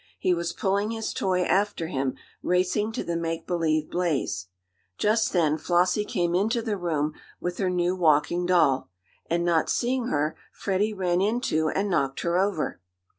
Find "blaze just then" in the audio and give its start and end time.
3.91-5.59